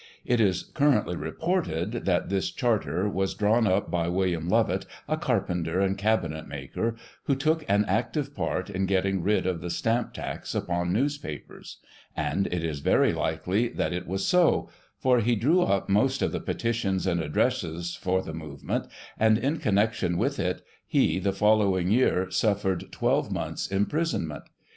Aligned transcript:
It 0.25 0.41
is 0.41 0.63
currently 0.63 1.15
reported 1.15 1.91
that 2.05 2.29
this" 2.29 2.49
Charter" 2.51 3.07
was 3.07 3.35
drawn 3.35 3.67
up 3.67 3.91
by 3.91 4.07
William 4.07 4.49
Lovett, 4.49 4.87
a 5.07 5.15
carpenter 5.15 5.79
and 5.79 5.95
cabinet 5.95 6.47
maker, 6.47 6.95
who 7.25 7.35
took 7.35 7.63
an 7.69 7.85
active 7.85 8.33
part 8.33 8.71
in 8.71 8.87
getting 8.87 9.21
rid 9.21 9.45
of 9.45 9.61
the 9.61 9.69
stamp 9.69 10.13
tax 10.15 10.55
upon 10.55 10.91
news 10.91 11.19
papers; 11.19 11.77
and 12.17 12.47
it 12.47 12.63
is 12.63 12.79
very 12.79 13.13
likely 13.13 13.67
that 13.67 13.93
it 13.93 14.07
was 14.07 14.25
so, 14.25 14.69
for 14.97 15.19
he 15.19 15.35
drew 15.35 15.61
up 15.61 15.87
most 15.87 16.23
of 16.23 16.31
the 16.31 16.39
petitions 16.39 17.05
and 17.05 17.21
addresses 17.21 17.95
for 17.95 18.23
the 18.23 18.33
movement, 18.33 18.87
and, 19.19 19.37
in 19.37 19.59
connection 19.59 20.17
with 20.17 20.39
it, 20.39 20.63
he, 20.87 21.19
the 21.19 21.31
following 21.31 21.91
year, 21.91 22.27
suffered 22.31 22.91
12 22.91 23.31
months' 23.31 23.67
imprisonment. 23.67 24.45